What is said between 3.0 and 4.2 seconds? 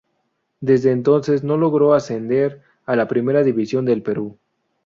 Primera División del